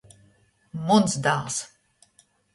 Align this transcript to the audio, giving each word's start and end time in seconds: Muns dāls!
Muns 0.87 1.19
dāls! 1.29 1.61